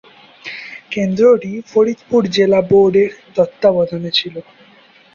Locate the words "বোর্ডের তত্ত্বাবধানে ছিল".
2.69-4.35